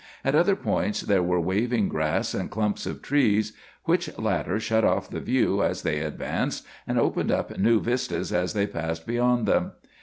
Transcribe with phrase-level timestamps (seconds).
[0.25, 3.53] At other points there were waving grass and clumps of trees,
[3.83, 8.53] which latter shut off the view as they advanced, and opened up new vistas as
[8.53, 9.73] they passed beyond them.